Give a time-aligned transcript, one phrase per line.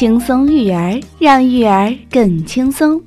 [0.00, 2.98] 轻松育儿，让育儿更轻松。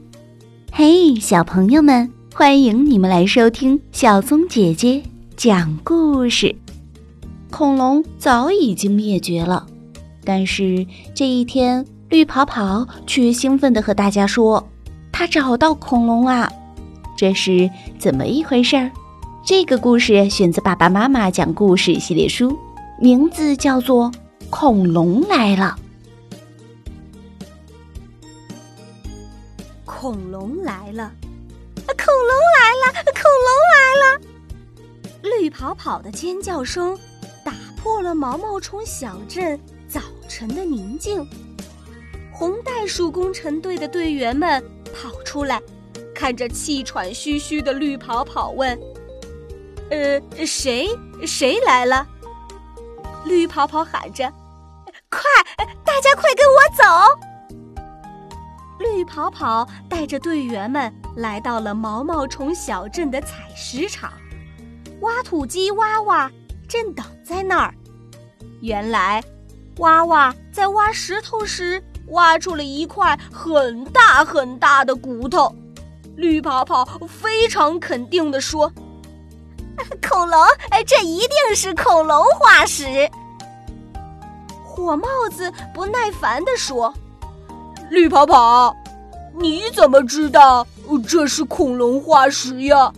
[0.72, 5.02] 嘿，小朋友们，欢迎你们来收听小松姐姐
[5.36, 6.56] 讲故事。
[7.50, 9.66] 恐龙早已经灭绝了，
[10.24, 10.86] 但是
[11.16, 14.64] 这一天，绿跑跑却兴奋地和大家说
[15.12, 16.48] ：“他找到恐龙啊！”
[17.18, 17.68] 这是
[17.98, 18.92] 怎么一回事儿？
[19.44, 22.56] 这个故事选自《爸爸妈妈讲故事》系列书，
[23.02, 24.12] 名字叫做
[24.52, 25.76] 《恐龙来了》。
[30.04, 31.10] 恐龙来了！
[31.88, 32.92] 恐龙来了！
[33.14, 34.20] 恐龙来了！
[35.22, 37.00] 绿跑跑的尖叫声
[37.42, 41.26] 打破了毛毛虫小镇早晨的宁静。
[42.34, 44.62] 红袋鼠工程队的队员们
[44.94, 45.62] 跑出来，
[46.14, 48.78] 看着气喘吁吁的绿跑跑，问
[49.90, 50.90] ：“呃，谁？
[51.26, 52.06] 谁来了？”
[53.24, 54.30] 绿跑跑喊着
[55.10, 55.22] ：“快，
[55.86, 56.84] 大家快跟我走！”
[58.84, 64.12] 绿跑跑带着队员们来到了毛毛虫小镇的采石场，
[65.00, 66.30] 挖土机娃娃
[66.68, 67.74] 正等在那儿。
[68.60, 69.24] 原来，
[69.78, 75.56] 娃娃在挖石头时挖出了一块很大很大的骨头。
[76.18, 78.72] 绿跑跑非常肯定地说
[80.08, 80.46] ：“恐龙，
[80.86, 83.10] 这一定是恐龙化石。”
[84.62, 86.94] 火帽子不耐烦地说。
[87.94, 88.76] 绿跑跑，
[89.40, 90.66] 你怎么知道
[91.08, 92.92] 这是恐龙化石呀？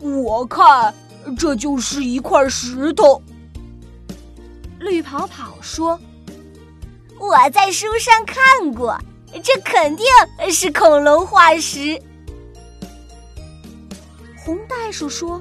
[0.00, 0.92] 我看
[1.38, 3.22] 这就是一块石头。
[4.78, 5.98] 绿跑跑说
[7.18, 8.98] ：“我在书上看过，
[9.42, 10.04] 这肯定
[10.50, 11.98] 是恐龙化石。”
[14.44, 15.40] 红袋鼠说：“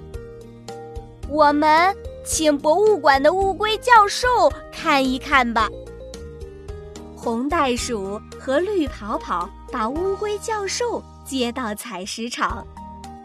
[1.27, 5.69] 我们请博物馆的乌龟教授看一看吧。”
[7.23, 12.67] 红袋鼠和绿跑跑把乌龟教授接到采石场。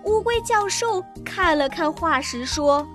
[0.05, 2.87] 乌龟教授看了看化石，说：“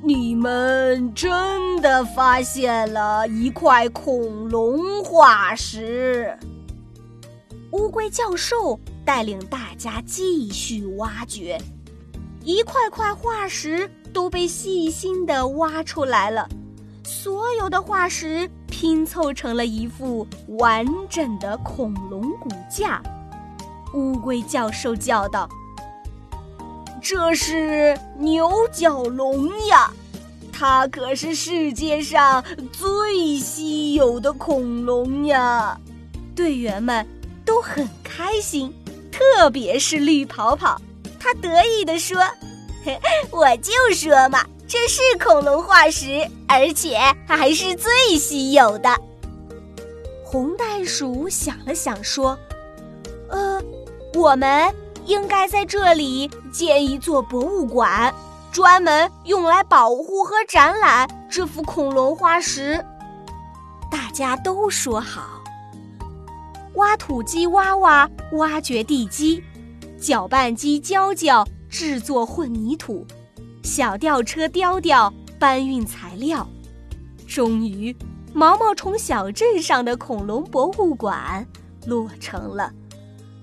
[0.00, 6.38] 你们真的发现了一块恐龙化石。”
[7.72, 11.60] 乌龟教授带领大家继续挖掘，
[12.44, 16.48] 一块块化石都被细心的挖出来了。
[17.02, 18.48] 所有的化石
[18.82, 20.26] 拼凑成了一副
[20.58, 23.00] 完整的恐龙骨架。
[23.94, 25.48] 乌龟教授叫道
[27.00, 29.88] ：“这是牛角龙呀，
[30.52, 32.42] 它可是世界上
[32.72, 35.78] 最稀有的恐龙呀！”
[36.34, 37.06] 队员们
[37.44, 38.74] 都很开心，
[39.12, 40.82] 特别是绿跑跑，
[41.20, 42.18] 他得意地说
[43.30, 48.88] ：“我就说嘛。”这是恐龙化石，而且还是最稀有的。
[50.24, 52.38] 红袋鼠想了想，说
[53.28, 53.60] ：“呃，
[54.14, 58.14] 我们应该在这里建一座博物馆，
[58.50, 62.82] 专门用来保护和展览这幅恐龙化石。”
[63.92, 65.42] 大家都说好。
[66.76, 69.44] 挖土机挖挖挖掘地基，
[70.00, 73.04] 搅拌机娇娇制作混凝土。
[73.64, 76.46] 小吊车吊吊搬运材料，
[77.26, 77.96] 终于，
[78.34, 81.46] 毛毛虫小镇上的恐龙博物馆
[81.86, 82.70] 落成了。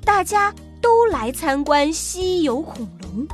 [0.05, 3.27] 大家都来参观稀有恐龙。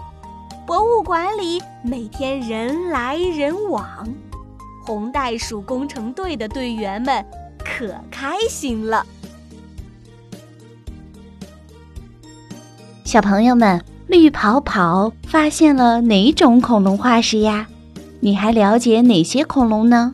[0.65, 4.07] 博物馆里每天人来人往，
[4.85, 7.23] 红袋鼠工程队的队员们
[7.59, 9.05] 可开心了。
[13.03, 13.83] 小朋友们。
[14.07, 17.67] 绿跑跑发现了哪种恐龙化石呀？
[18.19, 20.11] 你还了解哪些恐龙呢？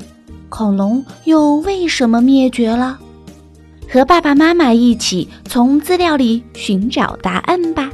[0.50, 2.98] 恐龙又为什么灭绝了？
[3.90, 7.90] 和爸爸妈妈一起从资料里寻找答案吧。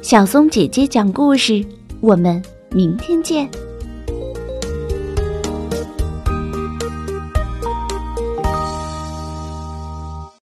[0.00, 1.64] 小松姐姐讲故事，
[2.00, 3.48] 我们明天见。